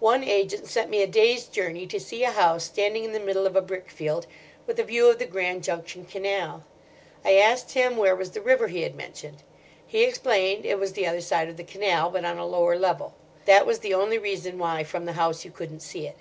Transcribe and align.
"One 0.00 0.22
agent 0.22 0.66
sent 0.66 0.90
me 0.90 1.00
a 1.00 1.06
day's 1.06 1.46
journey 1.46 1.86
to 1.86 1.98
see 1.98 2.22
a 2.22 2.30
house 2.32 2.64
standing 2.64 3.02
in 3.02 3.12
the 3.12 3.18
middle 3.18 3.46
of 3.46 3.56
a 3.56 3.62
brickfield, 3.62 4.26
with 4.66 4.78
a 4.78 4.84
view 4.84 5.08
of 5.08 5.18
the 5.18 5.24
Grand 5.24 5.64
Junction 5.64 6.04
Canal. 6.04 6.64
I 7.24 7.36
asked 7.36 7.72
him 7.72 7.96
where 7.96 8.14
was 8.14 8.32
the 8.32 8.42
river 8.42 8.68
he 8.68 8.82
had 8.82 8.94
mentioned. 8.94 9.42
He 9.86 10.04
explained 10.04 10.66
it 10.66 10.78
was 10.78 10.92
the 10.92 11.06
other 11.06 11.22
side 11.22 11.48
of 11.48 11.56
the 11.56 11.64
canal, 11.64 12.10
but 12.10 12.26
on 12.26 12.36
a 12.36 12.44
lower 12.44 12.76
level; 12.78 13.14
that 13.46 13.64
was 13.64 13.78
the 13.78 13.94
only 13.94 14.18
reason 14.18 14.58
why 14.58 14.84
from 14.84 15.06
the 15.06 15.14
house 15.14 15.46
you 15.46 15.50
couldn't 15.50 15.80
see 15.80 16.06
it. 16.06 16.16